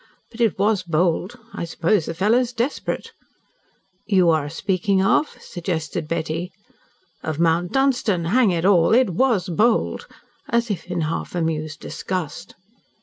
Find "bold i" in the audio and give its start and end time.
0.81-1.63